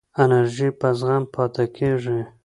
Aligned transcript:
انرژی 0.23 0.69
په 0.79 0.87
زغم 0.99 1.23
پاتې 1.33 1.65
کېږي. 1.77 2.19